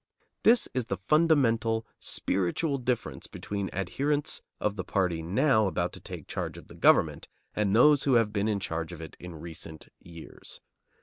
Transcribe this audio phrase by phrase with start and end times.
[0.41, 6.25] This is the fundamental, spiritual difference between adherents of the party now about to take
[6.25, 9.89] charge of the government and those who have been in charge of it in recent
[9.99, 10.59] years.